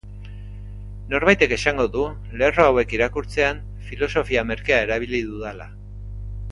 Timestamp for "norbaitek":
1.11-1.53